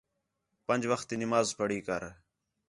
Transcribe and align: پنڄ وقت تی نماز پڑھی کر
پنڄ 0.65 0.81
وقت 0.91 1.05
تی 1.09 1.15
نماز 1.23 1.45
پڑھی 1.59 1.79
کر 1.87 2.01